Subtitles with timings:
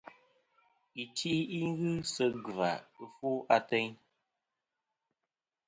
[1.03, 1.31] Iti
[1.77, 2.71] ghɨ sɨ gvà
[3.03, 3.91] ɨfwo ateyn.